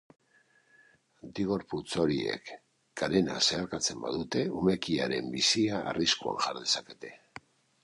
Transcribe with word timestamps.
Antigorputz 1.27 1.89
horiek 2.03 2.49
karena 3.03 3.37
zeharkatzen 3.49 4.01
badute 4.07 4.43
umekiaren 4.63 5.31
bizia 5.39 5.85
arriskuan 5.95 6.45
jar 6.49 6.61
dezakete. 6.65 7.17